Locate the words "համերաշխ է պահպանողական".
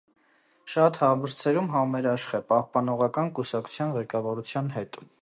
1.75-3.33